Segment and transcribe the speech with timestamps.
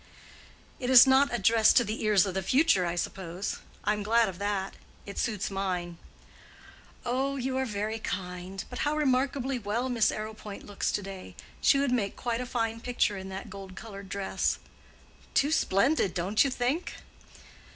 [0.79, 3.59] "It is not addressed to the ears of the future, I suppose.
[3.83, 4.73] I'm glad of that:
[5.05, 5.99] it suits mine."
[7.05, 8.63] "Oh, you are very kind.
[8.71, 11.35] But how remarkably well Miss Arrowpoint looks to day!
[11.61, 14.57] She would make quite a fine picture in that gold colored dress."
[15.35, 16.95] "Too splendid, don't you think?"